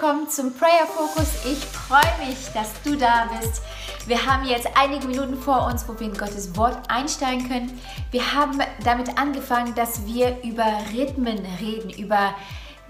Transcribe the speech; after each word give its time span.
willkommen 0.00 0.30
zum 0.30 0.54
Prayer 0.54 0.86
Focus. 0.86 1.44
Ich 1.44 1.58
freue 1.58 2.26
mich, 2.26 2.36
dass 2.54 2.72
du 2.82 2.96
da 2.96 3.28
bist. 3.38 3.62
Wir 4.06 4.24
haben 4.24 4.46
jetzt 4.46 4.66
einige 4.74 5.06
Minuten 5.06 5.36
vor 5.36 5.66
uns, 5.66 5.86
wo 5.86 5.98
wir 6.00 6.06
in 6.06 6.16
Gottes 6.16 6.56
Wort 6.56 6.78
einsteigen 6.88 7.46
können. 7.46 7.80
Wir 8.10 8.32
haben 8.32 8.58
damit 8.82 9.18
angefangen, 9.18 9.74
dass 9.74 10.06
wir 10.06 10.42
über 10.42 10.64
Rhythmen 10.92 11.38
reden, 11.60 11.90
über 11.90 12.34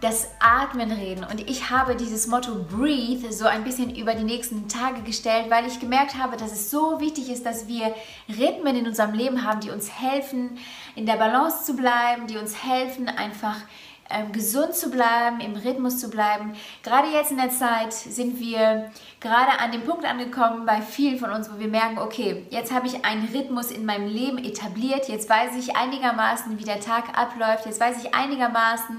das 0.00 0.28
Atmen 0.38 0.90
reden. 0.90 1.24
Und 1.24 1.48
ich 1.48 1.70
habe 1.70 1.94
dieses 1.94 2.26
Motto 2.26 2.54
Breathe 2.70 3.32
so 3.32 3.46
ein 3.46 3.64
bisschen 3.64 3.94
über 3.94 4.14
die 4.14 4.24
nächsten 4.24 4.68
Tage 4.68 5.02
gestellt, 5.02 5.50
weil 5.50 5.66
ich 5.66 5.78
gemerkt 5.78 6.16
habe, 6.16 6.36
dass 6.36 6.52
es 6.52 6.70
so 6.70 7.00
wichtig 7.00 7.30
ist, 7.30 7.44
dass 7.44 7.68
wir 7.68 7.94
Rhythmen 8.28 8.76
in 8.76 8.86
unserem 8.86 9.12
Leben 9.12 9.44
haben, 9.44 9.60
die 9.60 9.70
uns 9.70 9.90
helfen, 9.90 10.58
in 10.94 11.06
der 11.06 11.16
Balance 11.16 11.64
zu 11.64 11.76
bleiben, 11.76 12.26
die 12.26 12.38
uns 12.38 12.64
helfen, 12.64 13.08
einfach 13.08 13.56
ähm, 14.10 14.32
gesund 14.32 14.74
zu 14.74 14.90
bleiben, 14.90 15.40
im 15.40 15.54
Rhythmus 15.54 15.98
zu 15.98 16.10
bleiben. 16.10 16.54
Gerade 16.82 17.08
jetzt 17.08 17.30
in 17.30 17.36
der 17.36 17.50
Zeit 17.50 17.92
sind 17.92 18.40
wir 18.40 18.90
gerade 19.20 19.58
an 19.60 19.72
dem 19.72 19.82
Punkt 19.82 20.04
angekommen 20.04 20.66
bei 20.66 20.82
vielen 20.82 21.18
von 21.18 21.30
uns, 21.30 21.50
wo 21.52 21.58
wir 21.58 21.68
merken, 21.68 21.98
okay, 21.98 22.46
jetzt 22.50 22.72
habe 22.72 22.86
ich 22.86 23.04
einen 23.04 23.28
Rhythmus 23.28 23.70
in 23.70 23.84
meinem 23.84 24.08
Leben 24.08 24.38
etabliert, 24.38 25.08
jetzt 25.08 25.28
weiß 25.28 25.56
ich 25.58 25.76
einigermaßen, 25.76 26.58
wie 26.58 26.64
der 26.64 26.80
Tag 26.80 27.18
abläuft, 27.18 27.66
jetzt 27.66 27.80
weiß 27.80 28.04
ich 28.04 28.14
einigermaßen, 28.14 28.96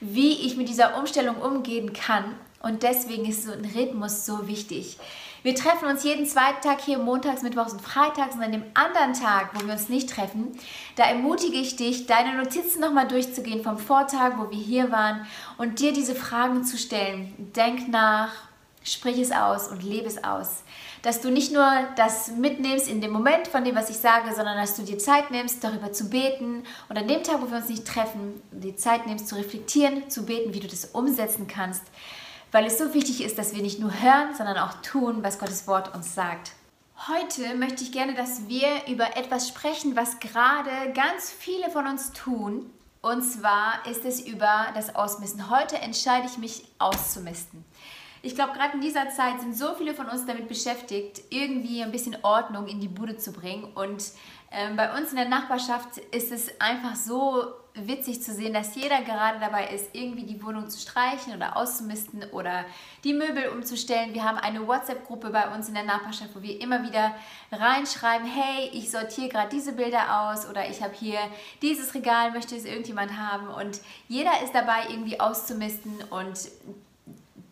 wie 0.00 0.46
ich 0.46 0.56
mit 0.56 0.68
dieser 0.68 0.98
Umstellung 0.98 1.36
umgehen 1.36 1.92
kann. 1.92 2.24
Und 2.62 2.84
deswegen 2.84 3.24
ist 3.24 3.44
so 3.44 3.52
ein 3.52 3.64
Rhythmus 3.64 4.24
so 4.24 4.46
wichtig. 4.46 4.96
Wir 5.42 5.56
treffen 5.56 5.88
uns 5.88 6.04
jeden 6.04 6.24
zweiten 6.24 6.60
Tag 6.62 6.80
hier 6.80 6.98
montags, 6.98 7.42
mittwochs 7.42 7.72
und 7.72 7.82
freitags 7.82 8.36
und 8.36 8.42
an 8.42 8.52
dem 8.52 8.64
anderen 8.74 9.12
Tag, 9.12 9.50
wo 9.54 9.66
wir 9.66 9.72
uns 9.72 9.88
nicht 9.88 10.08
treffen, 10.08 10.56
da 10.94 11.04
ermutige 11.04 11.56
ich 11.56 11.74
dich, 11.74 12.06
deine 12.06 12.36
Notizen 12.36 12.80
nochmal 12.80 13.08
durchzugehen 13.08 13.64
vom 13.64 13.76
Vortag, 13.76 14.34
wo 14.38 14.50
wir 14.50 14.58
hier 14.58 14.92
waren 14.92 15.26
und 15.58 15.80
dir 15.80 15.92
diese 15.92 16.14
Fragen 16.14 16.62
zu 16.64 16.78
stellen. 16.78 17.34
Denk 17.56 17.88
nach, 17.88 18.30
sprich 18.84 19.18
es 19.18 19.32
aus 19.32 19.66
und 19.66 19.82
lebe 19.82 20.06
es 20.06 20.22
aus. 20.22 20.62
Dass 21.02 21.20
du 21.20 21.32
nicht 21.32 21.52
nur 21.52 21.68
das 21.96 22.28
mitnimmst 22.28 22.88
in 22.88 23.00
dem 23.00 23.10
Moment 23.10 23.48
von 23.48 23.64
dem, 23.64 23.74
was 23.74 23.90
ich 23.90 23.96
sage, 23.96 24.32
sondern 24.36 24.56
dass 24.56 24.76
du 24.76 24.82
dir 24.82 24.98
Zeit 24.98 25.32
nimmst, 25.32 25.64
darüber 25.64 25.92
zu 25.92 26.08
beten 26.08 26.62
und 26.88 26.96
an 26.96 27.08
dem 27.08 27.24
Tag, 27.24 27.42
wo 27.42 27.50
wir 27.50 27.56
uns 27.56 27.68
nicht 27.68 27.84
treffen, 27.84 28.40
die 28.52 28.76
Zeit 28.76 29.08
nimmst, 29.08 29.26
zu 29.26 29.34
reflektieren, 29.34 30.08
zu 30.08 30.24
beten, 30.24 30.54
wie 30.54 30.60
du 30.60 30.68
das 30.68 30.84
umsetzen 30.84 31.48
kannst 31.48 31.82
weil 32.52 32.66
es 32.66 32.78
so 32.78 32.94
wichtig 32.94 33.24
ist, 33.24 33.38
dass 33.38 33.54
wir 33.54 33.62
nicht 33.62 33.80
nur 33.80 33.90
hören, 33.90 34.34
sondern 34.36 34.58
auch 34.58 34.74
tun, 34.82 35.24
was 35.24 35.38
Gottes 35.38 35.66
Wort 35.66 35.94
uns 35.94 36.14
sagt. 36.14 36.52
Heute 37.08 37.56
möchte 37.56 37.82
ich 37.82 37.90
gerne, 37.90 38.14
dass 38.14 38.46
wir 38.46 38.68
über 38.86 39.16
etwas 39.16 39.48
sprechen, 39.48 39.96
was 39.96 40.20
gerade 40.20 40.70
ganz 40.94 41.32
viele 41.32 41.68
von 41.70 41.86
uns 41.86 42.12
tun. 42.12 42.70
Und 43.00 43.22
zwar 43.22 43.84
ist 43.90 44.04
es 44.04 44.20
über 44.20 44.68
das 44.74 44.94
Ausmisten. 44.94 45.50
Heute 45.50 45.78
entscheide 45.78 46.26
ich 46.26 46.38
mich 46.38 46.62
auszumisten. 46.78 47.64
Ich 48.24 48.36
glaube, 48.36 48.52
gerade 48.52 48.74
in 48.74 48.80
dieser 48.80 49.10
Zeit 49.10 49.40
sind 49.40 49.56
so 49.56 49.74
viele 49.74 49.94
von 49.94 50.08
uns 50.08 50.24
damit 50.24 50.46
beschäftigt, 50.46 51.22
irgendwie 51.30 51.82
ein 51.82 51.90
bisschen 51.90 52.16
Ordnung 52.22 52.68
in 52.68 52.80
die 52.80 52.88
Bude 52.88 53.16
zu 53.16 53.32
bringen. 53.32 53.64
Und 53.74 54.04
ähm, 54.52 54.76
bei 54.76 54.96
uns 54.96 55.10
in 55.10 55.16
der 55.16 55.28
Nachbarschaft 55.28 55.98
ist 56.12 56.30
es 56.30 56.60
einfach 56.60 56.94
so 56.94 57.46
witzig 57.74 58.22
zu 58.22 58.32
sehen, 58.32 58.52
dass 58.52 58.76
jeder 58.76 59.00
gerade 59.02 59.40
dabei 59.40 59.68
ist, 59.68 59.94
irgendwie 59.94 60.24
die 60.24 60.42
Wohnung 60.42 60.68
zu 60.68 60.78
streichen 60.78 61.34
oder 61.34 61.56
auszumisten 61.56 62.22
oder 62.30 62.64
die 63.02 63.14
Möbel 63.14 63.48
umzustellen. 63.48 64.14
Wir 64.14 64.24
haben 64.24 64.38
eine 64.38 64.68
WhatsApp-Gruppe 64.68 65.30
bei 65.30 65.52
uns 65.54 65.68
in 65.68 65.74
der 65.74 65.84
Nachbarschaft, 65.84 66.30
wo 66.34 66.42
wir 66.42 66.60
immer 66.60 66.84
wieder 66.84 67.14
reinschreiben, 67.50 68.26
hey, 68.26 68.68
ich 68.72 68.90
sortiere 68.90 69.30
gerade 69.30 69.48
diese 69.48 69.72
Bilder 69.72 70.30
aus 70.30 70.48
oder 70.48 70.68
ich 70.68 70.82
habe 70.82 70.94
hier 70.94 71.18
dieses 71.62 71.94
Regal, 71.94 72.32
möchte 72.32 72.54
es 72.54 72.66
irgendjemand 72.66 73.16
haben 73.16 73.48
und 73.48 73.80
jeder 74.06 74.42
ist 74.44 74.54
dabei, 74.54 74.88
irgendwie 74.90 75.18
auszumisten 75.18 75.94
und 76.10 76.38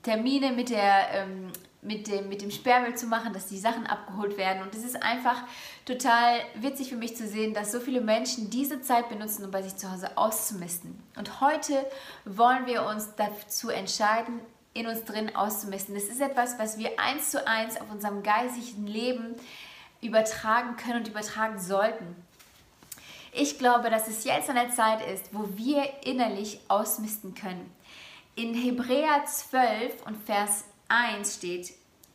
Termine 0.02 0.52
mit 0.52 0.70
der 0.70 1.10
ähm, 1.12 1.52
mit 1.82 2.08
dem, 2.08 2.28
mit 2.28 2.42
dem 2.42 2.50
Sperrmüll 2.50 2.94
zu 2.94 3.06
machen, 3.06 3.32
dass 3.32 3.46
die 3.46 3.58
Sachen 3.58 3.86
abgeholt 3.86 4.36
werden. 4.36 4.62
Und 4.62 4.74
es 4.74 4.84
ist 4.84 5.02
einfach 5.02 5.42
total 5.86 6.40
witzig 6.54 6.90
für 6.90 6.96
mich 6.96 7.16
zu 7.16 7.26
sehen, 7.26 7.54
dass 7.54 7.72
so 7.72 7.80
viele 7.80 8.02
Menschen 8.02 8.50
diese 8.50 8.82
Zeit 8.82 9.08
benutzen, 9.08 9.44
um 9.44 9.50
bei 9.50 9.62
sich 9.62 9.76
zu 9.76 9.90
Hause 9.90 10.16
auszumisten. 10.16 11.02
Und 11.16 11.40
heute 11.40 11.86
wollen 12.24 12.66
wir 12.66 12.84
uns 12.84 13.14
dazu 13.16 13.70
entscheiden, 13.70 14.40
in 14.74 14.86
uns 14.86 15.04
drin 15.04 15.34
auszumisten. 15.34 15.94
Das 15.94 16.04
ist 16.04 16.20
etwas, 16.20 16.58
was 16.58 16.78
wir 16.78 17.00
eins 17.00 17.30
zu 17.30 17.46
eins 17.46 17.80
auf 17.80 17.90
unserem 17.90 18.22
geistigen 18.22 18.86
Leben 18.86 19.34
übertragen 20.02 20.76
können 20.76 21.00
und 21.00 21.08
übertragen 21.08 21.58
sollten. 21.58 22.14
Ich 23.32 23.58
glaube, 23.58 23.90
dass 23.90 24.08
es 24.08 24.24
jetzt 24.24 24.48
an 24.50 24.56
der 24.56 24.70
Zeit 24.70 25.06
ist, 25.06 25.32
wo 25.32 25.48
wir 25.56 25.84
innerlich 26.04 26.60
ausmisten 26.68 27.34
können. 27.34 27.70
In 28.40 28.54
Hebräer 28.54 29.26
12 29.26 30.06
und 30.06 30.16
Vers 30.24 30.64
1 30.88 31.34
steht, 31.34 31.74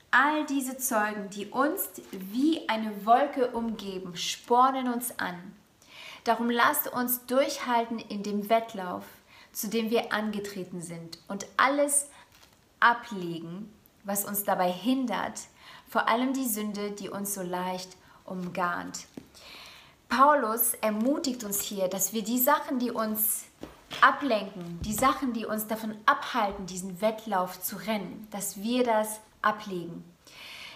all 0.10 0.44
diese 0.48 0.76
Zeugen, 0.76 1.30
die 1.30 1.46
uns 1.46 1.88
wie 2.10 2.68
eine 2.68 3.06
Wolke 3.06 3.52
umgeben, 3.52 4.16
spornen 4.16 4.92
uns 4.92 5.20
an. 5.20 5.36
Darum 6.24 6.50
lasst 6.50 6.88
uns 6.92 7.28
durchhalten 7.28 8.00
in 8.00 8.24
dem 8.24 8.50
Wettlauf, 8.50 9.04
zu 9.52 9.68
dem 9.68 9.92
wir 9.92 10.14
angetreten 10.14 10.82
sind 10.82 11.20
und 11.28 11.46
alles 11.58 12.10
ablegen, 12.80 13.72
was 14.04 14.26
uns 14.26 14.44
dabei 14.44 14.72
hindert, 14.72 15.42
vor 15.88 16.08
allem 16.08 16.34
die 16.34 16.48
Sünde, 16.48 16.90
die 16.90 17.10
uns 17.10 17.36
so 17.36 17.44
leicht 17.44 17.98
umgarnt. 18.26 19.06
Paulus 20.10 20.74
ermutigt 20.82 21.44
uns 21.44 21.62
hier, 21.62 21.88
dass 21.88 22.14
wir 22.14 22.24
die 22.24 22.40
Sachen, 22.40 22.80
die 22.80 22.90
uns 22.90 23.44
ablenken, 24.02 24.80
die 24.82 24.94
Sachen, 24.94 25.34
die 25.34 25.46
uns 25.46 25.68
davon 25.68 25.96
abhalten, 26.06 26.66
diesen 26.66 27.02
Wettlauf 27.02 27.62
zu 27.62 27.76
rennen, 27.76 28.28
dass 28.32 28.62
wir 28.62 28.84
das 28.84 29.20
ablegen. 29.42 30.04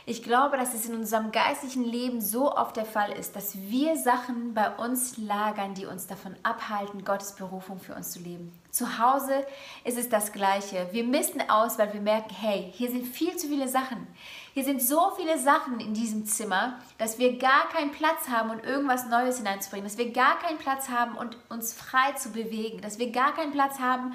Ich 0.10 0.24
glaube, 0.24 0.58
dass 0.58 0.74
es 0.74 0.90
in 0.90 0.96
unserem 0.96 1.32
geistlichen 1.32 1.84
Leben 1.84 2.20
so 2.20 2.52
oft 2.52 2.76
der 2.76 2.86
Fall 2.86 3.12
ist, 3.12 3.36
dass 3.36 3.56
wir 3.56 3.96
Sachen 3.96 4.56
bei 4.56 4.76
uns 4.76 5.18
lagern, 5.20 5.76
die 5.76 5.86
uns 5.86 6.08
davon 6.08 6.36
abhalten, 6.42 7.06
Gottes 7.06 7.36
Berufung 7.36 7.80
für 7.80 7.94
uns 7.94 8.10
zu 8.10 8.18
leben. 8.18 8.52
Zu 8.72 8.98
Hause 8.98 9.46
ist 9.84 10.00
es 10.00 10.10
das 10.10 10.32
Gleiche. 10.32 10.88
Wir 10.94 11.04
misten 11.04 11.48
aus, 11.48 11.78
weil 11.78 11.94
wir 11.94 12.02
merken, 12.02 12.34
hey, 12.34 12.72
hier 12.74 12.90
sind 12.90 13.06
viel 13.06 13.38
zu 13.38 13.50
viele 13.50 13.68
Sachen. 13.68 14.08
Hier 14.56 14.64
sind 14.64 14.82
so 14.82 15.12
viele 15.16 15.38
Sachen 15.38 15.80
in 15.80 15.94
diesem 15.94 16.26
Zimmer, 16.26 16.80
dass 16.98 17.20
wir 17.20 17.38
gar 17.38 17.70
keinen 17.70 17.92
Platz 17.92 18.30
haben, 18.30 18.50
um 18.50 18.60
irgendwas 18.62 19.06
Neues 19.06 19.38
hineinzubringen. 19.38 19.86
Dass 19.88 20.00
wir 20.00 20.12
gar 20.12 20.40
keinen 20.40 20.58
Platz 20.58 20.90
haben, 20.90 21.20
um 21.20 21.30
uns 21.56 21.76
frei 21.76 22.14
zu 22.14 22.32
bewegen. 22.32 22.82
Dass 22.82 22.98
wir 22.98 23.12
gar 23.12 23.36
keinen 23.36 23.52
Platz 23.52 23.78
haben, 23.78 24.14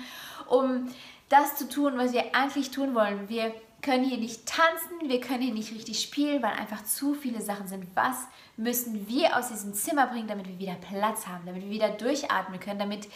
um 0.48 0.88
das 1.28 1.54
zu 1.54 1.68
tun, 1.68 1.92
was 1.96 2.12
wir 2.12 2.34
eigentlich 2.34 2.72
tun 2.72 2.96
wollen. 2.96 3.28
Wir 3.28 3.54
können 3.84 4.04
hier 4.04 4.16
nicht 4.16 4.46
tanzen, 4.46 5.08
wir 5.08 5.20
können 5.20 5.42
hier 5.42 5.52
nicht 5.52 5.72
richtig 5.72 6.00
spielen, 6.00 6.42
weil 6.42 6.52
einfach 6.52 6.84
zu 6.84 7.12
viele 7.14 7.42
Sachen 7.42 7.68
sind. 7.68 7.86
Was 7.94 8.16
müssen 8.56 9.06
wir 9.06 9.36
aus 9.36 9.48
diesem 9.48 9.74
Zimmer 9.74 10.06
bringen, 10.06 10.26
damit 10.26 10.48
wir 10.48 10.58
wieder 10.58 10.76
Platz 10.76 11.26
haben, 11.26 11.44
damit 11.44 11.62
wir 11.62 11.70
wieder 11.70 11.90
durchatmen 11.90 12.58
können, 12.58 12.78
damit 12.78 13.08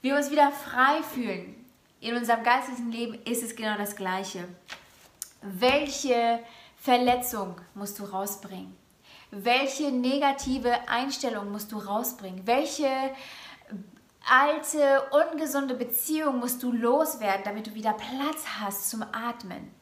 wir 0.00 0.16
uns 0.16 0.30
wieder 0.30 0.50
frei 0.52 1.02
fühlen? 1.02 1.54
In 2.00 2.16
unserem 2.16 2.42
geistigen 2.42 2.90
Leben 2.90 3.18
ist 3.26 3.42
es 3.42 3.54
genau 3.54 3.76
das 3.76 3.94
Gleiche. 3.94 4.48
Welche 5.42 6.40
Verletzung 6.78 7.56
musst 7.74 7.98
du 7.98 8.04
rausbringen? 8.04 8.74
Welche 9.30 9.92
negative 9.92 10.88
Einstellung 10.88 11.52
musst 11.52 11.72
du 11.72 11.78
rausbringen? 11.78 12.46
Welche 12.46 12.88
alte, 14.26 15.02
ungesunde 15.10 15.74
Beziehung 15.74 16.38
musst 16.38 16.62
du 16.62 16.72
loswerden, 16.72 17.42
damit 17.44 17.66
du 17.66 17.74
wieder 17.74 17.92
Platz 17.92 18.46
hast 18.60 18.88
zum 18.88 19.02
Atmen? 19.02 19.79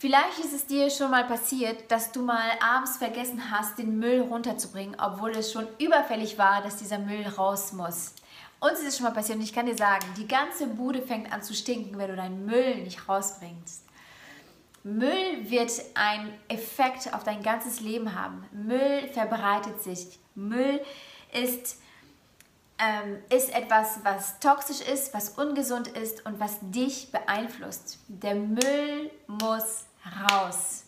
Vielleicht 0.00 0.38
ist 0.38 0.52
es 0.54 0.64
dir 0.64 0.90
schon 0.90 1.10
mal 1.10 1.24
passiert, 1.26 1.90
dass 1.90 2.12
du 2.12 2.22
mal 2.22 2.50
abends 2.60 2.98
vergessen 2.98 3.50
hast, 3.50 3.78
den 3.78 3.98
Müll 3.98 4.20
runterzubringen, 4.20 4.96
obwohl 5.00 5.30
es 5.32 5.50
schon 5.50 5.66
überfällig 5.80 6.38
war, 6.38 6.62
dass 6.62 6.76
dieser 6.76 7.00
Müll 7.00 7.26
raus 7.26 7.72
muss. 7.72 8.14
Uns 8.60 8.78
ist 8.78 8.86
es 8.86 8.96
schon 8.96 9.06
mal 9.06 9.12
passiert 9.12 9.38
und 9.38 9.44
ich 9.44 9.52
kann 9.52 9.66
dir 9.66 9.76
sagen, 9.76 10.06
die 10.16 10.28
ganze 10.28 10.68
Bude 10.68 11.02
fängt 11.02 11.32
an 11.32 11.42
zu 11.42 11.52
stinken, 11.52 11.98
wenn 11.98 12.10
du 12.10 12.16
deinen 12.16 12.46
Müll 12.46 12.76
nicht 12.76 13.08
rausbringst. 13.08 13.82
Müll 14.84 15.50
wird 15.50 15.72
einen 15.94 16.32
Effekt 16.46 17.12
auf 17.12 17.24
dein 17.24 17.42
ganzes 17.42 17.80
Leben 17.80 18.14
haben. 18.14 18.46
Müll 18.52 19.08
verbreitet 19.12 19.82
sich. 19.82 20.20
Müll 20.36 20.80
ist, 21.32 21.80
ähm, 22.78 23.18
ist 23.30 23.52
etwas, 23.52 23.98
was 24.04 24.38
toxisch 24.38 24.80
ist, 24.80 25.12
was 25.12 25.30
ungesund 25.30 25.88
ist 25.88 26.24
und 26.24 26.38
was 26.38 26.58
dich 26.62 27.10
beeinflusst. 27.10 27.98
Der 28.06 28.36
Müll 28.36 29.10
muss 29.26 29.87
raus. 30.04 30.84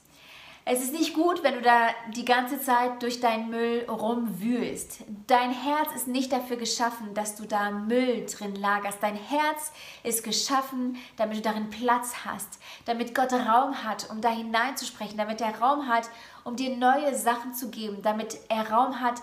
Es 0.72 0.82
ist 0.82 0.92
nicht 0.92 1.14
gut, 1.14 1.42
wenn 1.42 1.54
du 1.54 1.62
da 1.62 1.88
die 2.14 2.24
ganze 2.24 2.60
Zeit 2.60 3.02
durch 3.02 3.18
deinen 3.18 3.48
Müll 3.48 3.86
rumwühlst. 3.88 4.98
Dein 5.26 5.52
Herz 5.52 5.94
ist 5.96 6.06
nicht 6.06 6.30
dafür 6.30 6.58
geschaffen, 6.58 7.14
dass 7.14 7.34
du 7.34 7.44
da 7.44 7.70
Müll 7.70 8.26
drin 8.26 8.54
lagerst. 8.54 9.02
Dein 9.02 9.16
Herz 9.16 9.72
ist 10.04 10.22
geschaffen, 10.22 10.96
damit 11.16 11.38
du 11.38 11.42
darin 11.42 11.70
Platz 11.70 12.12
hast, 12.24 12.60
damit 12.84 13.14
Gott 13.14 13.32
Raum 13.32 13.82
hat, 13.82 14.10
um 14.10 14.20
da 14.20 14.28
hineinzusprechen, 14.28 15.16
damit 15.16 15.40
er 15.40 15.58
Raum 15.58 15.88
hat, 15.88 16.08
um 16.44 16.56
dir 16.56 16.76
neue 16.76 17.16
Sachen 17.16 17.54
zu 17.54 17.70
geben, 17.70 18.02
damit 18.02 18.38
er 18.48 18.70
Raum 18.70 19.00
hat, 19.00 19.22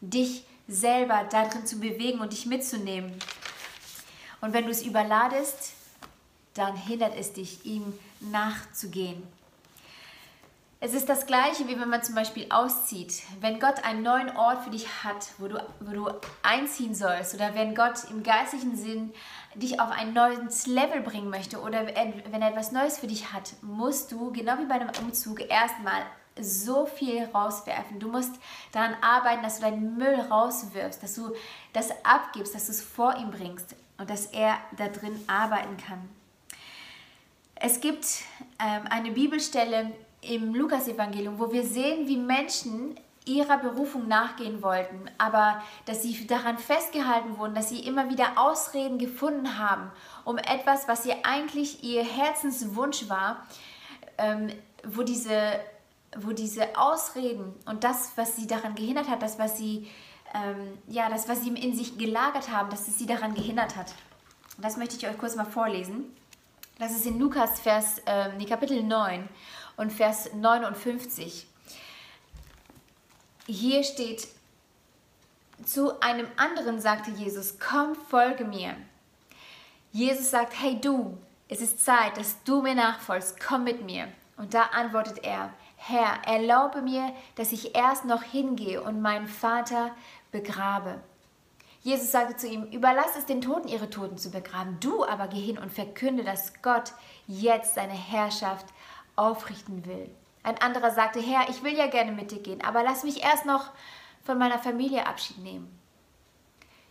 dich 0.00 0.46
selber 0.68 1.26
darin 1.30 1.66
zu 1.66 1.80
bewegen 1.80 2.20
und 2.20 2.32
dich 2.32 2.46
mitzunehmen. 2.46 3.12
Und 4.40 4.52
wenn 4.52 4.64
du 4.64 4.70
es 4.70 4.82
überladest, 4.82 5.72
dann 6.54 6.76
hindert 6.76 7.14
es 7.18 7.32
dich, 7.32 7.66
ihm 7.66 7.92
nachzugehen. 8.20 9.22
Es 10.78 10.92
ist 10.92 11.08
das 11.08 11.26
Gleiche, 11.26 11.66
wie 11.68 11.80
wenn 11.80 11.88
man 11.88 12.02
zum 12.02 12.14
Beispiel 12.14 12.46
auszieht. 12.50 13.22
Wenn 13.40 13.58
Gott 13.58 13.82
einen 13.82 14.02
neuen 14.02 14.36
Ort 14.36 14.62
für 14.62 14.70
dich 14.70 14.86
hat, 15.02 15.26
wo 15.38 15.48
du, 15.48 15.58
wo 15.80 15.92
du 15.92 16.10
einziehen 16.42 16.94
sollst, 16.94 17.34
oder 17.34 17.54
wenn 17.54 17.74
Gott 17.74 18.04
im 18.10 18.22
geistlichen 18.22 18.76
Sinn 18.76 19.14
dich 19.54 19.80
auf 19.80 19.90
ein 19.90 20.12
neues 20.12 20.66
Level 20.66 21.00
bringen 21.00 21.30
möchte, 21.30 21.60
oder 21.60 21.86
wenn 21.86 22.42
er 22.42 22.50
etwas 22.50 22.72
Neues 22.72 22.98
für 22.98 23.06
dich 23.06 23.32
hat, 23.32 23.54
musst 23.62 24.12
du, 24.12 24.30
genau 24.32 24.58
wie 24.58 24.66
bei 24.66 24.74
einem 24.74 24.90
Umzug, 25.00 25.40
erstmal 25.48 26.02
so 26.38 26.84
viel 26.84 27.24
rauswerfen. 27.24 27.98
Du 27.98 28.08
musst 28.08 28.34
daran 28.72 28.94
arbeiten, 29.00 29.42
dass 29.42 29.56
du 29.56 29.62
deinen 29.62 29.96
Müll 29.96 30.20
rauswirfst, 30.30 31.02
dass 31.02 31.14
du 31.14 31.34
das 31.72 31.90
abgibst, 32.04 32.54
dass 32.54 32.66
du 32.66 32.72
es 32.72 32.82
vor 32.82 33.16
ihm 33.16 33.30
bringst 33.30 33.74
und 33.96 34.10
dass 34.10 34.26
er 34.26 34.58
da 34.76 34.88
drin 34.88 35.18
arbeiten 35.26 35.78
kann. 35.78 36.15
Es 37.66 37.80
gibt 37.80 38.06
ähm, 38.60 38.82
eine 38.90 39.10
Bibelstelle 39.10 39.90
im 40.20 40.54
Lukasevangelium, 40.54 41.40
wo 41.40 41.50
wir 41.50 41.64
sehen, 41.64 42.06
wie 42.06 42.16
Menschen 42.16 42.94
ihrer 43.24 43.58
Berufung 43.58 44.06
nachgehen 44.06 44.62
wollten, 44.62 45.10
aber 45.18 45.60
dass 45.84 46.00
sie 46.04 46.28
daran 46.28 46.58
festgehalten 46.58 47.38
wurden, 47.38 47.56
dass 47.56 47.70
sie 47.70 47.80
immer 47.80 48.08
wieder 48.08 48.38
Ausreden 48.38 48.98
gefunden 48.98 49.58
haben, 49.58 49.90
um 50.24 50.38
etwas, 50.38 50.86
was 50.86 51.06
ihr 51.06 51.16
eigentlich 51.24 51.82
ihr 51.82 52.04
Herzenswunsch 52.04 53.08
war, 53.08 53.44
ähm, 54.16 54.52
wo, 54.84 55.02
diese, 55.02 55.58
wo 56.18 56.30
diese 56.30 56.78
Ausreden 56.78 57.52
und 57.64 57.82
das, 57.82 58.12
was 58.14 58.36
sie 58.36 58.46
daran 58.46 58.76
gehindert 58.76 59.08
hat, 59.08 59.22
das, 59.22 59.40
was 59.40 59.58
sie, 59.58 59.90
ähm, 60.34 60.78
ja, 60.86 61.10
das, 61.10 61.28
was 61.28 61.42
sie 61.42 61.48
in 61.48 61.74
sich 61.74 61.98
gelagert 61.98 62.48
haben, 62.48 62.70
dass 62.70 62.86
es 62.86 62.96
sie 62.96 63.06
daran 63.06 63.34
gehindert 63.34 63.74
hat. 63.74 63.92
Das 64.56 64.76
möchte 64.76 64.94
ich 64.94 65.08
euch 65.08 65.18
kurz 65.18 65.34
mal 65.34 65.46
vorlesen. 65.46 66.14
Das 66.78 66.92
ist 66.92 67.06
in 67.06 67.18
Lukas 67.18 67.58
Vers, 67.58 68.00
äh, 68.04 68.28
nee, 68.36 68.44
Kapitel 68.44 68.82
9 68.82 69.26
und 69.78 69.90
Vers 69.90 70.34
59. 70.34 71.46
Hier 73.46 73.82
steht, 73.82 74.28
zu 75.64 75.98
einem 76.00 76.28
anderen 76.36 76.78
sagte 76.78 77.10
Jesus, 77.12 77.58
komm, 77.58 77.94
folge 77.94 78.44
mir. 78.44 78.76
Jesus 79.90 80.30
sagt, 80.30 80.60
hey 80.60 80.78
du, 80.78 81.16
es 81.48 81.62
ist 81.62 81.82
Zeit, 81.82 82.18
dass 82.18 82.42
du 82.44 82.60
mir 82.60 82.74
nachfolgst, 82.74 83.40
komm 83.40 83.64
mit 83.64 83.82
mir. 83.82 84.08
Und 84.36 84.52
da 84.52 84.64
antwortet 84.64 85.24
er, 85.24 85.54
Herr, 85.76 86.26
erlaube 86.26 86.82
mir, 86.82 87.10
dass 87.36 87.52
ich 87.52 87.74
erst 87.74 88.04
noch 88.04 88.22
hingehe 88.22 88.82
und 88.82 89.00
meinen 89.00 89.28
Vater 89.28 89.96
begrabe. 90.30 91.00
Jesus 91.86 92.10
sagte 92.10 92.34
zu 92.34 92.48
ihm, 92.48 92.64
überlass 92.72 93.14
es 93.16 93.26
den 93.26 93.40
Toten, 93.40 93.68
ihre 93.68 93.88
Toten 93.88 94.18
zu 94.18 94.32
begraben. 94.32 94.78
Du 94.80 95.04
aber 95.04 95.28
geh 95.28 95.40
hin 95.40 95.56
und 95.56 95.70
verkünde, 95.70 96.24
dass 96.24 96.60
Gott 96.60 96.92
jetzt 97.28 97.76
seine 97.76 97.92
Herrschaft 97.92 98.66
aufrichten 99.14 99.86
will. 99.86 100.10
Ein 100.42 100.60
anderer 100.60 100.90
sagte, 100.90 101.20
Herr, 101.20 101.48
ich 101.48 101.62
will 101.62 101.76
ja 101.76 101.86
gerne 101.86 102.10
mit 102.10 102.32
dir 102.32 102.40
gehen, 102.40 102.60
aber 102.64 102.82
lass 102.82 103.04
mich 103.04 103.22
erst 103.22 103.46
noch 103.46 103.70
von 104.24 104.36
meiner 104.36 104.58
Familie 104.58 105.06
Abschied 105.06 105.38
nehmen. 105.38 105.78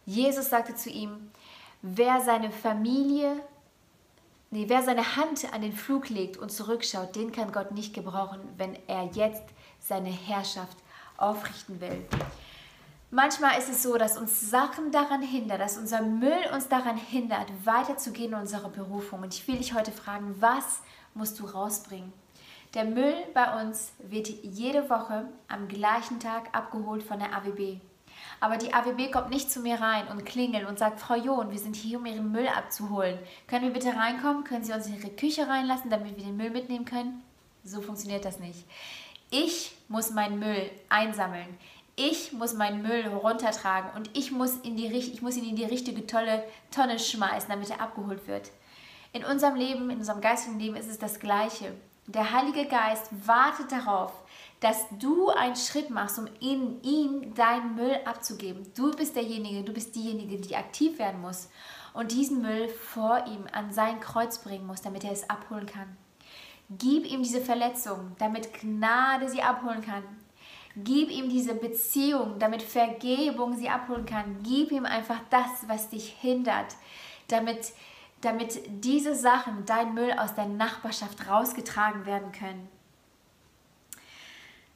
Jesus 0.05 0.49
sagte 0.49 0.75
zu 0.75 0.89
ihm, 0.89 1.29
wer 1.81 2.21
seine 2.21 2.49
Familie, 2.49 3.43
nee, 4.49 4.63
wer 4.69 4.81
seine 4.81 5.17
Hand 5.17 5.53
an 5.53 5.61
den 5.61 5.75
Flug 5.75 6.07
legt 6.07 6.37
und 6.37 6.53
zurückschaut, 6.53 7.17
den 7.17 7.33
kann 7.33 7.51
Gott 7.51 7.73
nicht 7.73 7.93
gebrauchen, 7.93 8.39
wenn 8.55 8.79
er 8.87 9.09
jetzt 9.11 9.43
seine 9.81 10.11
Herrschaft 10.11 10.77
aufrichten 11.17 11.81
will. 11.81 12.05
Manchmal 13.11 13.57
ist 13.59 13.69
es 13.69 13.83
so, 13.83 13.97
dass 13.97 14.17
uns 14.17 14.49
Sachen 14.49 14.91
daran 14.91 15.21
hindern, 15.21 15.59
dass 15.59 15.77
unser 15.77 16.01
Müll 16.01 16.49
uns 16.53 16.67
daran 16.67 16.97
hindert, 16.97 17.47
weiterzugehen 17.63 18.33
in 18.33 18.39
unserer 18.39 18.69
Berufung. 18.69 19.21
Und 19.21 19.33
ich 19.33 19.47
will 19.47 19.57
dich 19.57 19.73
heute 19.73 19.91
fragen, 19.91 20.35
was 20.39 20.81
musst 21.13 21.39
du 21.39 21.45
rausbringen? 21.45 22.11
Der 22.73 22.83
Müll 22.83 23.15
bei 23.33 23.61
uns 23.61 23.93
wird 23.99 24.27
jede 24.27 24.89
Woche 24.89 25.29
am 25.47 25.67
gleichen 25.67 26.19
Tag 26.19 26.49
abgeholt 26.51 27.03
von 27.03 27.19
der 27.19 27.33
AWB. 27.33 27.79
Aber 28.39 28.57
die 28.57 28.73
AWB 28.73 29.11
kommt 29.11 29.29
nicht 29.29 29.51
zu 29.51 29.61
mir 29.61 29.79
rein 29.79 30.07
und 30.07 30.25
klingelt 30.25 30.67
und 30.67 30.79
sagt, 30.79 30.99
Frau 30.99 31.15
John, 31.15 31.51
wir 31.51 31.59
sind 31.59 31.75
hier, 31.75 31.99
um 31.99 32.05
Ihren 32.05 32.31
Müll 32.31 32.47
abzuholen. 32.47 33.19
Können 33.47 33.65
wir 33.65 33.73
bitte 33.73 33.95
reinkommen? 33.95 34.43
Können 34.43 34.63
Sie 34.63 34.73
uns 34.73 34.87
in 34.87 34.95
Ihre 34.95 35.09
Küche 35.09 35.47
reinlassen, 35.47 35.89
damit 35.89 36.17
wir 36.17 36.23
den 36.23 36.37
Müll 36.37 36.49
mitnehmen 36.49 36.85
können? 36.85 37.23
So 37.63 37.81
funktioniert 37.81 38.25
das 38.25 38.39
nicht. 38.39 38.65
Ich 39.31 39.75
muss 39.87 40.11
meinen 40.11 40.39
Müll 40.39 40.69
einsammeln. 40.89 41.57
Ich 41.97 42.33
muss 42.33 42.53
meinen 42.53 42.81
Müll 42.81 43.07
runtertragen 43.07 43.91
und 43.95 44.09
ich 44.17 44.31
muss, 44.31 44.57
in 44.57 44.75
die, 44.75 44.87
ich 44.87 45.21
muss 45.21 45.37
ihn 45.37 45.47
in 45.47 45.55
die 45.55 45.63
richtige 45.63 46.05
tolle 46.05 46.43
Tonne 46.69 46.99
schmeißen, 46.99 47.49
damit 47.49 47.69
er 47.69 47.79
abgeholt 47.79 48.27
wird. 48.27 48.51
In 49.13 49.23
unserem 49.23 49.55
Leben, 49.55 49.89
in 49.89 49.99
unserem 49.99 50.19
geistigen 50.19 50.59
Leben 50.59 50.75
ist 50.75 50.89
es 50.89 50.99
das 50.99 51.19
Gleiche. 51.19 51.73
Der 52.07 52.33
Heilige 52.33 52.65
Geist 52.65 53.07
wartet 53.25 53.71
darauf, 53.71 54.11
dass 54.59 54.85
du 54.99 55.29
einen 55.29 55.55
Schritt 55.55 55.89
machst, 55.89 56.19
um 56.19 56.27
in 56.41 56.81
ihm 56.83 57.33
deinen 57.33 57.75
Müll 57.75 57.97
abzugeben. 58.03 58.63
Du 58.75 58.91
bist 58.91 59.15
derjenige, 59.15 59.63
du 59.63 59.73
bist 59.73 59.95
diejenige, 59.95 60.37
die 60.37 60.55
aktiv 60.55 60.99
werden 60.99 61.21
muss 61.21 61.49
und 61.93 62.11
diesen 62.11 62.41
Müll 62.41 62.67
vor 62.67 63.25
ihm 63.25 63.45
an 63.53 63.71
sein 63.71 64.01
Kreuz 64.01 64.39
bringen 64.39 64.67
muss, 64.67 64.81
damit 64.81 65.03
er 65.05 65.13
es 65.13 65.29
abholen 65.29 65.65
kann. 65.65 65.95
Gib 66.69 67.09
ihm 67.09 67.23
diese 67.23 67.41
Verletzung, 67.41 68.15
damit 68.19 68.53
Gnade 68.53 69.29
sie 69.29 69.41
abholen 69.41 69.81
kann. 69.81 70.03
Gib 70.77 71.09
ihm 71.09 71.29
diese 71.29 71.55
Beziehung, 71.55 72.37
damit 72.37 72.61
Vergebung 72.61 73.55
sie 73.55 73.69
abholen 73.69 74.05
kann. 74.05 74.43
Gib 74.43 74.71
ihm 74.71 74.85
einfach 74.85 75.19
das, 75.29 75.67
was 75.67 75.89
dich 75.89 76.15
hindert, 76.19 76.75
damit, 77.27 77.71
damit 78.21 78.59
diese 78.83 79.15
Sachen, 79.15 79.65
dein 79.65 79.93
Müll 79.93 80.11
aus 80.11 80.35
der 80.35 80.47
Nachbarschaft 80.47 81.29
rausgetragen 81.29 82.05
werden 82.05 82.31
können. 82.33 82.67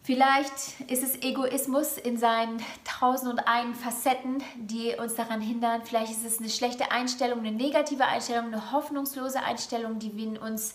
Vielleicht 0.10 0.80
ist 0.88 1.04
es 1.04 1.22
Egoismus 1.22 1.98
in 1.98 2.18
seinen 2.18 2.63
tausend 2.84 3.31
und 3.31 3.40
einen 3.48 3.75
Facetten, 3.75 4.42
die 4.56 4.96
uns 5.00 5.13
daran 5.13 5.40
hindern. 5.40 5.81
Vielleicht 5.84 6.12
ist 6.12 6.25
es 6.25 6.40
eine 6.40 6.50
schlechte 6.50 6.92
Einstellung, 6.92 7.40
eine 7.40 7.51
negative 7.51 8.06
Einstellung, 8.06 8.46
eine 8.46 8.72
hoffnungslose 8.72 9.44
Einstellung, 9.44 10.00
die 10.00 10.15
wir 10.15 10.25
in 10.25 10.38
uns 10.39 10.74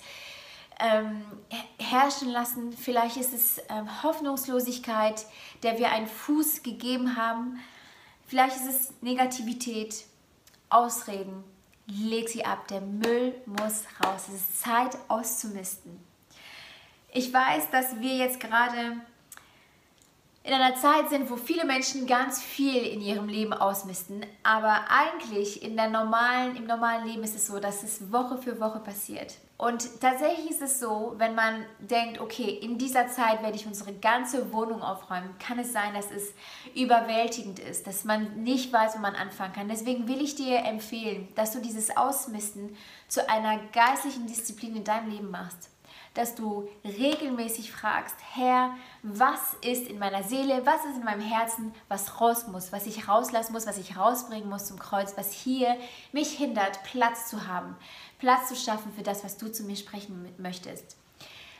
ähm, 0.81 1.25
herrschen 1.79 2.31
lassen. 2.31 2.73
Vielleicht 2.73 3.17
ist 3.17 3.33
es 3.33 3.59
ähm, 3.69 4.03
Hoffnungslosigkeit, 4.03 5.25
der 5.63 5.79
wir 5.79 5.91
einen 5.91 6.07
Fuß 6.07 6.63
gegeben 6.63 7.17
haben. 7.17 7.59
Vielleicht 8.27 8.57
ist 8.57 8.67
es 8.67 8.93
Negativität, 9.01 10.05
Ausreden. 10.71 11.45
Leg 11.87 12.29
sie 12.29 12.45
ab. 12.45 12.67
Der 12.69 12.81
Müll 12.81 13.35
muss 13.47 13.85
raus. 14.03 14.29
Es 14.29 14.35
ist 14.35 14.61
Zeit 14.61 14.97
auszumisten. 15.09 16.01
Ich 17.13 17.33
weiß, 17.33 17.71
dass 17.71 18.01
wir 18.01 18.17
jetzt 18.17 18.41
gerade 18.41 18.97
in 20.43 20.53
einer 20.53 20.75
Zeit 20.77 21.09
sind, 21.09 21.31
wo 21.31 21.37
viele 21.37 21.65
Menschen 21.65 22.07
ganz 22.07 22.43
viel 22.43 22.83
in 22.85 23.01
ihrem 23.01 23.29
Leben 23.29 23.53
ausmisten. 23.53 24.27
Aber 24.43 24.91
eigentlich 24.91 25.63
in 25.63 25.77
der 25.77 25.89
normalen, 25.89 26.57
im 26.57 26.67
normalen 26.67 27.07
Leben 27.07 27.23
ist 27.23 27.35
es 27.37 27.47
so, 27.47 27.61
dass 27.61 27.83
es 27.83 28.13
Woche 28.13 28.37
für 28.39 28.59
Woche 28.61 28.81
passiert. 28.81 29.35
Und 29.65 29.99
tatsächlich 30.03 30.51
ist 30.51 30.61
es 30.61 30.79
so, 30.79 31.15
wenn 31.17 31.35
man 31.35 31.65
denkt, 31.79 32.21
okay, 32.21 32.51
in 32.51 32.77
dieser 32.77 33.09
Zeit 33.09 33.43
werde 33.43 33.57
ich 33.57 33.65
unsere 33.65 33.95
ganze 33.95 34.53
Wohnung 34.53 34.83
aufräumen, 34.83 35.39
kann 35.39 35.59
es 35.59 35.73
sein, 35.73 35.95
dass 35.95 36.11
es 36.11 36.35
überwältigend 36.75 37.61
ist, 37.61 37.87
dass 37.87 38.05
man 38.05 38.43
nicht 38.43 38.75
weiß, 38.75 38.97
wo 38.97 38.99
man 38.99 39.15
anfangen 39.15 39.55
kann. 39.55 39.69
Deswegen 39.71 40.07
will 40.07 40.21
ich 40.21 40.35
dir 40.35 40.59
empfehlen, 40.67 41.29
dass 41.35 41.53
du 41.53 41.61
dieses 41.61 41.97
Ausmisten 41.97 42.77
zu 43.09 43.27
einer 43.27 43.59
geistlichen 43.73 44.27
Disziplin 44.27 44.77
in 44.77 44.85
deinem 44.85 45.09
Leben 45.09 45.31
machst 45.31 45.71
dass 46.15 46.35
du 46.35 46.69
regelmäßig 46.85 47.73
fragst, 47.73 48.17
Herr, 48.35 48.75
was 49.03 49.55
ist 49.61 49.89
in 49.89 49.99
meiner 49.99 50.23
Seele, 50.23 50.65
was 50.65 50.85
ist 50.85 50.97
in 50.97 51.05
meinem 51.05 51.21
Herzen, 51.21 51.75
was 51.89 52.21
raus 52.21 52.47
muss, 52.47 52.73
was 52.73 52.87
ich 52.87 53.09
rauslassen 53.09 53.53
muss, 53.53 53.67
was 53.67 53.79
ich 53.79 53.97
rausbringen 53.97 54.49
muss 54.49 54.67
zum 54.67 54.79
Kreuz, 54.79 55.17
was 55.17 55.33
hier 55.33 55.77
mich 56.13 56.31
hindert, 56.31 56.83
Platz 56.85 57.29
zu 57.29 57.49
haben, 57.49 57.77
Platz 58.19 58.49
zu 58.49 58.57
schaffen 58.57 58.93
für 58.97 59.03
das, 59.03 59.25
was 59.25 59.37
du 59.37 59.51
zu 59.51 59.65
mir 59.65 59.77
sprechen 59.77 60.33
möchtest. 60.39 60.97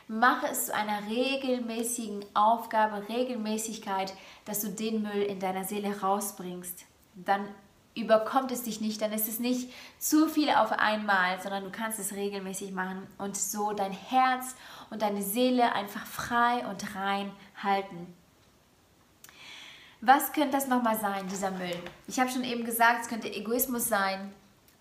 Mache 0.07 0.47
es 0.47 0.67
zu 0.67 0.75
einer 0.75 1.09
regelmäßigen 1.09 2.25
Aufgabe, 2.35 3.09
Regelmäßigkeit, 3.09 4.13
dass 4.45 4.61
du 4.61 4.69
den 4.69 5.01
Müll 5.01 5.23
in 5.23 5.39
deiner 5.39 5.63
Seele 5.63 5.99
rausbringst. 5.99 6.85
Dann 7.15 7.47
überkommt 7.95 8.51
es 8.51 8.63
dich 8.63 8.81
nicht, 8.81 9.01
dann 9.01 9.13
ist 9.13 9.27
es 9.27 9.39
nicht 9.39 9.71
zu 9.99 10.27
viel 10.27 10.49
auf 10.49 10.71
einmal, 10.73 11.41
sondern 11.41 11.63
du 11.63 11.71
kannst 11.71 11.97
es 11.97 12.13
regelmäßig 12.13 12.71
machen 12.71 13.07
und 13.17 13.37
so 13.37 13.71
dein 13.71 13.93
Herz 13.93 14.55
und 14.89 15.01
deine 15.01 15.23
Seele 15.23 15.73
einfach 15.73 16.05
frei 16.05 16.65
und 16.67 16.95
rein 16.95 17.31
halten. 17.61 18.13
Was 20.01 20.33
könnte 20.33 20.51
das 20.51 20.67
nochmal 20.67 20.99
sein, 20.99 21.27
dieser 21.29 21.51
Müll? 21.51 21.79
Ich 22.07 22.19
habe 22.19 22.29
schon 22.29 22.43
eben 22.43 22.65
gesagt, 22.65 23.03
es 23.03 23.07
könnte 23.07 23.33
Egoismus 23.33 23.87
sein, 23.87 24.33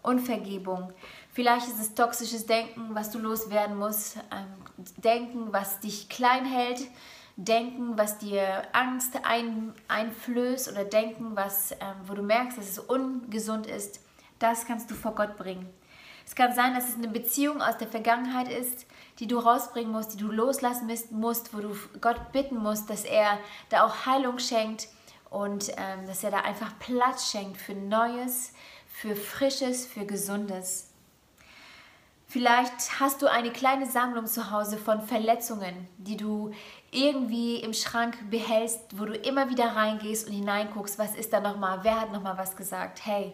Unvergebung. 0.02 0.92
Vielleicht 1.33 1.66
ist 1.66 1.80
es 1.80 1.94
toxisches 1.94 2.44
Denken, 2.44 2.94
was 2.94 3.11
du 3.11 3.18
loswerden 3.18 3.78
musst. 3.78 4.16
Ähm, 4.30 4.47
Denken, 4.99 5.52
was 5.52 5.80
dich 5.80 6.09
klein 6.09 6.44
hält. 6.44 6.80
Denken, 7.37 7.99
was 7.99 8.19
dir 8.19 8.62
Angst 8.73 9.19
ein, 9.25 9.75
einflößt 9.88 10.71
oder 10.71 10.85
Denken, 10.85 11.35
was, 11.35 11.73
ähm, 11.73 11.97
wo 12.07 12.14
du 12.14 12.23
merkst, 12.23 12.59
dass 12.59 12.69
es 12.69 12.79
ungesund 12.79 13.67
ist. 13.67 14.00
Das 14.38 14.67
kannst 14.67 14.91
du 14.91 14.95
vor 14.95 15.14
Gott 15.14 15.37
bringen. 15.37 15.69
Es 16.26 16.35
kann 16.35 16.55
sein, 16.55 16.75
dass 16.75 16.88
es 16.88 16.95
eine 16.95 17.09
Beziehung 17.09 17.61
aus 17.61 17.76
der 17.76 17.88
Vergangenheit 17.88 18.49
ist, 18.49 18.87
die 19.19 19.26
du 19.26 19.38
rausbringen 19.38 19.93
musst, 19.93 20.14
die 20.14 20.19
du 20.19 20.31
loslassen 20.31 20.91
musst, 21.11 21.55
wo 21.55 21.61
du 21.61 21.76
Gott 22.00 22.33
bitten 22.33 22.57
musst, 22.57 22.88
dass 22.88 23.05
er 23.05 23.38
da 23.69 23.85
auch 23.85 24.07
Heilung 24.07 24.38
schenkt 24.38 24.88
und 25.29 25.71
ähm, 25.76 26.07
dass 26.07 26.25
er 26.25 26.31
da 26.31 26.41
einfach 26.41 26.79
Platz 26.79 27.31
schenkt 27.31 27.57
für 27.57 27.75
Neues, 27.75 28.53
für 28.88 29.17
Frisches, 29.17 29.87
für 29.87 30.07
Gesundes. 30.07 30.88
Vielleicht 32.26 32.99
hast 32.99 33.23
du 33.23 33.31
eine 33.31 33.53
kleine 33.53 33.87
Sammlung 33.87 34.26
zu 34.26 34.50
Hause 34.50 34.76
von 34.76 35.03
Verletzungen, 35.03 35.87
die 35.99 36.17
du 36.17 36.53
irgendwie 36.95 37.57
im 37.57 37.75
Schrank 37.75 38.17
behältst, 38.31 38.81
wo 38.99 39.05
du 39.05 39.15
immer 39.15 39.51
wieder 39.51 39.77
reingehst 39.77 40.27
und 40.29 40.33
hineinguckst, 40.33 40.99
was 40.99 41.15
ist 41.15 41.33
da 41.33 41.41
nochmal, 41.41 41.81
wer 41.83 42.01
hat 42.01 42.13
nochmal 42.13 42.39
was 42.39 42.57
gesagt. 42.57 43.05
Hey, 43.05 43.33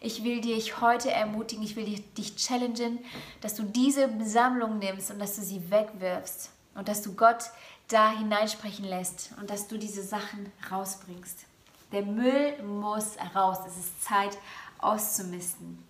ich 0.00 0.24
will 0.24 0.40
dich 0.40 0.80
heute 0.80 1.10
ermutigen, 1.10 1.64
ich 1.64 1.76
will 1.76 1.84
dich 2.16 2.36
challengen, 2.36 2.98
dass 3.40 3.54
du 3.54 3.62
diese 3.62 4.08
Sammlung 4.24 4.78
nimmst 4.78 5.10
und 5.10 5.18
dass 5.18 5.36
du 5.36 5.42
sie 5.42 5.70
wegwirfst 5.70 6.50
und 6.74 6.88
dass 6.88 7.02
du 7.02 7.14
Gott 7.14 7.50
da 7.88 8.10
hineinsprechen 8.10 8.84
lässt 8.84 9.30
und 9.40 9.50
dass 9.50 9.68
du 9.68 9.78
diese 9.78 10.02
Sachen 10.02 10.50
rausbringst. 10.70 11.46
Der 11.92 12.02
Müll 12.02 12.62
muss 12.62 13.16
raus. 13.34 13.58
Es 13.66 13.76
ist 13.76 14.04
Zeit 14.04 14.36
auszumisten. 14.78 15.82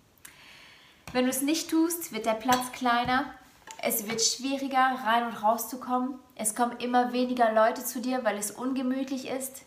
Wenn 1.13 1.25
du 1.25 1.31
es 1.31 1.41
nicht 1.41 1.69
tust, 1.69 2.11
wird 2.11 2.25
der 2.25 2.33
Platz 2.33 2.71
kleiner. 2.73 3.33
Es 3.87 4.09
wird 4.09 4.19
schwieriger, 4.19 4.97
rein 5.05 5.27
und 5.27 5.43
rauszukommen. 5.43 6.17
Es 6.33 6.55
kommen 6.55 6.75
immer 6.79 7.13
weniger 7.13 7.53
Leute 7.53 7.85
zu 7.85 8.01
dir, 8.01 8.23
weil 8.23 8.35
es 8.35 8.49
ungemütlich 8.49 9.27
ist. 9.27 9.61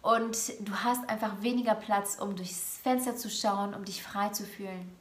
Und 0.00 0.36
du 0.60 0.72
hast 0.84 1.08
einfach 1.08 1.42
weniger 1.42 1.74
Platz, 1.74 2.18
um 2.20 2.36
durchs 2.36 2.78
Fenster 2.84 3.16
zu 3.16 3.28
schauen, 3.28 3.74
um 3.74 3.84
dich 3.84 4.00
frei 4.00 4.28
zu 4.28 4.44
fühlen. 4.44 4.96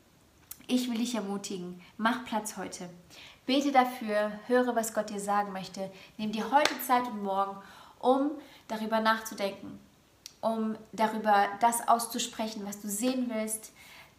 Ich 0.65 0.89
will 0.89 0.97
dich 0.97 1.13
ermutigen, 1.13 1.83
mach 1.97 2.25
Platz 2.25 2.57
heute. 2.57 2.89
Bete 3.45 3.71
dafür, 3.71 4.31
höre, 4.47 4.75
was 4.75 4.95
Gott 4.95 5.11
dir 5.11 5.19
sagen 5.19 5.51
möchte. 5.51 5.91
Nimm 6.17 6.31
dir 6.31 6.49
heute 6.49 6.73
Zeit 6.87 7.05
und 7.05 7.21
morgen, 7.21 7.57
um 7.99 8.31
darüber 8.67 9.01
nachzudenken, 9.01 9.79
um 10.39 10.75
darüber 10.93 11.45
das 11.59 11.87
auszusprechen, 11.87 12.65
was 12.65 12.81
du 12.81 12.89
sehen 12.89 13.29
willst, 13.31 13.71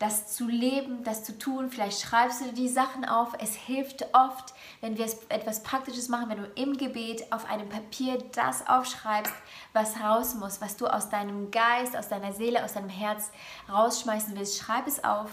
das 0.02 0.26
zu 0.34 0.48
leben, 0.48 1.04
das 1.04 1.22
zu 1.22 1.38
tun. 1.38 1.70
Vielleicht 1.70 2.00
schreibst 2.00 2.40
du 2.40 2.52
die 2.52 2.68
Sachen 2.68 3.04
auf. 3.04 3.34
Es 3.38 3.54
hilft 3.54 4.04
oft, 4.12 4.52
wenn 4.80 4.98
wir 4.98 5.06
etwas 5.28 5.62
Praktisches 5.62 6.08
machen, 6.08 6.28
wenn 6.28 6.42
du 6.42 6.50
im 6.56 6.76
Gebet 6.76 7.32
auf 7.32 7.48
einem 7.48 7.68
Papier 7.68 8.18
das 8.32 8.66
aufschreibst, 8.66 9.32
was 9.72 10.00
raus 10.00 10.34
muss, 10.34 10.60
was 10.60 10.76
du 10.76 10.88
aus 10.88 11.08
deinem 11.08 11.52
Geist, 11.52 11.96
aus 11.96 12.08
deiner 12.08 12.32
Seele, 12.32 12.64
aus 12.64 12.72
deinem 12.72 12.88
Herz 12.88 13.30
rausschmeißen 13.68 14.36
willst. 14.36 14.58
Schreib 14.58 14.88
es 14.88 15.04
auf 15.04 15.30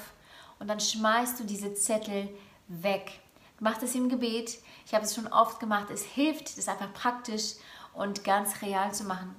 und 0.60 0.68
dann 0.68 0.80
schmeißt 0.80 1.40
du 1.40 1.46
diese 1.46 1.74
Zettel 1.74 2.30
weg. 2.68 3.22
Mach 3.60 3.80
das 3.80 3.96
im 3.96 4.08
Gebet. 4.08 4.60
Ich 4.86 4.94
habe 4.94 5.04
es 5.04 5.16
schon 5.16 5.26
oft 5.26 5.60
gemacht. 5.60 5.90
Es 5.90 6.04
hilft, 6.04 6.60
das 6.60 6.68
einfach 6.68 6.94
praktisch 6.94 7.56
und 7.94 8.24
ganz 8.24 8.62
real 8.62 8.94
zu 8.94 9.06
machen. 9.06 9.36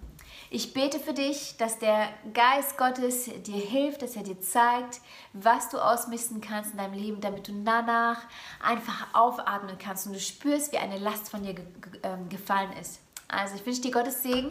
Ich 0.53 0.75
bete 0.75 0.99
für 0.99 1.15
dich, 1.15 1.57
dass 1.59 1.79
der 1.79 2.09
Geist 2.35 2.77
Gottes 2.77 3.27
dir 3.27 3.55
hilft, 3.55 4.03
dass 4.03 4.17
er 4.17 4.25
dir 4.25 4.41
zeigt, 4.41 5.01
was 5.33 5.69
du 5.69 5.79
ausmisten 5.79 6.41
kannst 6.41 6.73
in 6.73 6.79
deinem 6.79 6.95
Leben, 6.95 7.21
damit 7.21 7.47
du 7.47 7.53
danach 7.65 8.19
einfach 8.61 9.15
aufatmen 9.15 9.79
kannst 9.79 10.09
und 10.09 10.15
du 10.15 10.19
spürst, 10.19 10.73
wie 10.73 10.79
eine 10.79 10.99
Last 10.99 11.31
von 11.31 11.45
dir 11.45 11.55
ähm, 12.03 12.29
gefallen 12.29 12.73
ist. 12.81 12.99
Also 13.29 13.55
ich 13.55 13.65
wünsche 13.65 13.83
dir 13.83 13.93
Gottes 13.93 14.25
Segen 14.25 14.51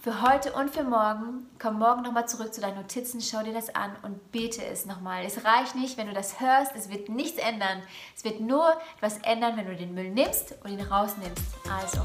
für 0.00 0.22
heute 0.22 0.54
und 0.54 0.70
für 0.70 0.84
morgen. 0.84 1.50
Komm 1.58 1.78
morgen 1.78 2.00
nochmal 2.00 2.26
zurück 2.26 2.54
zu 2.54 2.62
deinen 2.62 2.76
Notizen, 2.76 3.20
schau 3.20 3.42
dir 3.42 3.52
das 3.52 3.74
an 3.74 3.94
und 4.00 4.32
bete 4.32 4.64
es 4.64 4.86
nochmal. 4.86 5.26
Es 5.26 5.44
reicht 5.44 5.74
nicht, 5.74 5.98
wenn 5.98 6.06
du 6.06 6.14
das 6.14 6.40
hörst, 6.40 6.74
es 6.74 6.88
wird 6.88 7.10
nichts 7.10 7.38
ändern. 7.38 7.82
Es 8.16 8.24
wird 8.24 8.40
nur 8.40 8.72
etwas 8.96 9.18
ändern, 9.18 9.58
wenn 9.58 9.66
du 9.66 9.76
den 9.76 9.92
Müll 9.92 10.08
nimmst 10.08 10.54
und 10.64 10.70
ihn 10.70 10.80
rausnimmst. 10.80 11.44
Also, 11.68 12.00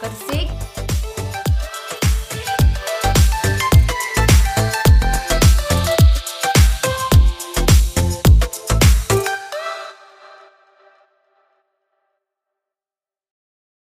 Gottes 0.00 0.28
Segen 0.28 0.95